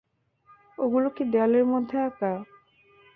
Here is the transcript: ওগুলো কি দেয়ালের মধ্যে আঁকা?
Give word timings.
ওগুলো 0.77 1.07
কি 1.15 1.23
দেয়ালের 1.31 1.65
মধ্যে 1.65 1.97
আঁকা? 2.07 2.31